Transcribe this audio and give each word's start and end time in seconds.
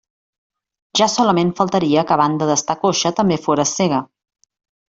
Ja 0.99 1.07
solament 1.15 1.51
faltaria 1.59 2.05
que 2.11 2.17
a 2.17 2.19
banda 2.23 2.49
d'estar 2.53 2.79
coixa 2.87 3.15
també 3.21 3.41
fores 3.47 3.79
cega. 3.83 4.05